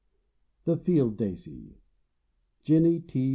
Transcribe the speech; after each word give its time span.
THE 0.63 0.77
FIELD 0.77 1.15
DAISY. 1.17 1.77
JENNY 2.63 3.01
T. 3.01 3.29